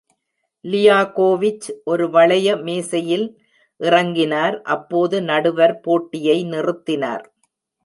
Lyakhovich 0.65 1.67
ஒரு 1.83 2.05
வளைய 2.09 2.55
மேசையில் 2.57 3.27
இறங்கினார், 3.79 4.57
அப்போது 4.75 5.15
நடுவர் 5.21 5.75
போட்டியை 5.79 6.37
நிறுத்தினார். 6.45 7.25